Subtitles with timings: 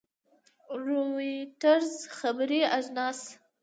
[0.83, 3.19] رویټرز خبري اژانس